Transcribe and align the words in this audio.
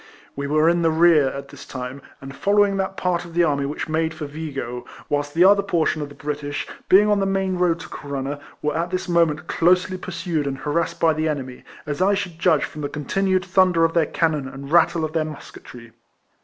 We 0.35 0.47
were 0.47 0.67
in 0.67 0.81
the 0.81 0.89
rear 0.89 1.29
at 1.29 1.49
this 1.49 1.63
time, 1.63 2.01
and 2.21 2.35
follow 2.35 2.63
RIFLEMAN 2.63 2.79
HARRIS. 2.79 2.87
3 2.89 2.89
69 2.89 2.89
ing 2.89 2.89
that 2.89 2.97
part 2.99 3.23
of 3.25 3.33
the 3.35 3.43
army 3.43 3.65
which 3.67 3.87
made 3.87 4.13
for 4.15 4.25
Vigo, 4.25 4.83
whilst 5.09 5.35
the 5.35 5.43
other 5.43 5.61
portion 5.61 6.01
of 6.01 6.09
the 6.09 6.15
British, 6.15 6.65
being 6.89 7.07
on 7.07 7.19
the 7.19 7.27
main 7.27 7.55
road 7.55 7.79
to 7.81 7.87
Corunna, 7.87 8.39
were 8.63 8.75
at 8.75 8.89
tliis 8.89 9.07
moment 9.07 9.45
closely 9.45 9.99
pursued 9.99 10.47
and 10.47 10.57
harassed 10.57 10.99
hy 11.01 11.13
the 11.13 11.29
enemy, 11.29 11.63
as 11.85 12.01
I 12.01 12.15
should 12.15 12.39
judge 12.39 12.63
from 12.63 12.81
the 12.81 12.89
continued 12.89 13.45
thunder 13.45 13.85
of 13.85 13.93
their 13.93 14.07
cannon 14.07 14.47
and 14.47 14.71
rattle 14.71 15.05
of 15.05 15.13
their 15.13 15.23
musketry. 15.25 15.91